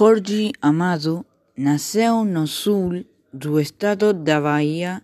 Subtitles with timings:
[0.00, 5.02] Jorge Amado nasceu no sul do estado da Bahia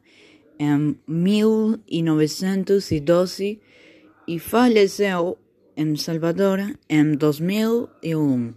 [0.59, 3.61] em 1912
[4.27, 5.37] e faleceu
[5.77, 8.55] em Salvador em 2001.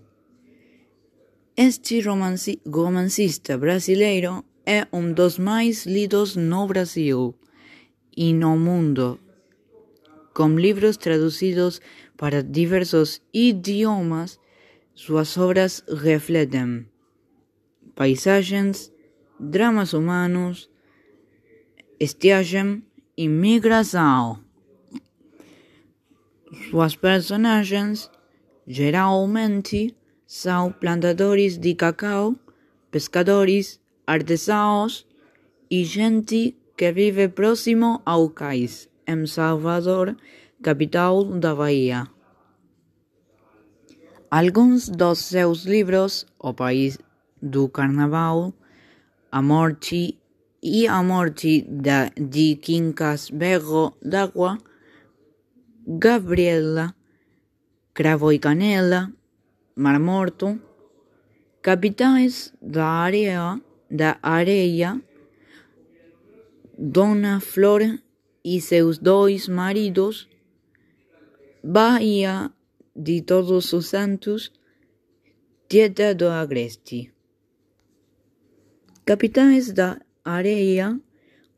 [1.57, 7.35] Este romanci romancista brasileiro é um dos mais lidos no Brasil
[8.15, 9.19] e no mundo,
[10.33, 11.81] com livros traduzidos
[12.15, 14.39] para diversos idiomas.
[15.01, 16.85] Suas obras refletem
[17.95, 18.91] paisagens,
[19.39, 20.69] dramas humanos,
[21.97, 22.83] estiagem
[23.15, 24.43] e migração.
[26.69, 28.11] Suas personagens
[28.67, 29.95] geralmente
[30.27, 32.35] são plantadores de cacau,
[32.91, 35.07] pescadores, artesãos
[35.71, 40.17] e gente que vive próximo ao cais, em Salvador,
[40.61, 42.18] capital da Bahia.
[44.31, 46.99] Alguns dos seus livros, O País
[47.41, 48.53] do Carnaval,
[49.31, 50.19] A Morte
[50.61, 51.01] e A
[51.67, 54.59] da, de Quincas Berro d'Água,
[55.87, 56.93] Gabriela,
[57.91, 59.11] Cravo e Canela,
[59.75, 60.61] Mar Morto,
[61.63, 64.19] Capitães da Areia, da
[66.77, 67.81] Dona Flor
[68.45, 70.29] e seus dois maridos,
[71.63, 72.51] Bahia
[72.99, 74.51] de Todos os Santos,
[75.69, 77.13] Dieta do Agreste.
[79.05, 80.99] Capitães da Areia,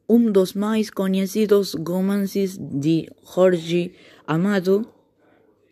[0.07, 3.91] um dos mais conhecidos romances de Jorge
[4.27, 4.87] Amado,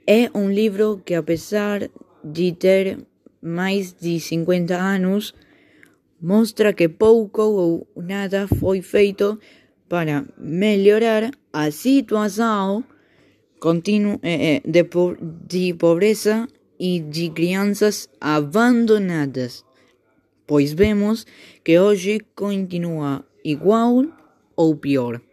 [0.07, 1.87] é um livro que, apesar
[2.23, 3.05] de ter
[3.39, 5.35] mais de 50 anos,
[6.19, 9.39] mostra que pouco ou nada foi feito
[9.87, 12.83] para melhorar a situação
[13.59, 14.87] contínuo eh, de,
[15.47, 16.47] de pobreza
[16.79, 19.65] e de crianças abandonadas,
[20.47, 21.25] pois vemos
[21.63, 24.05] que hoje continua igual
[24.55, 25.21] ou pior.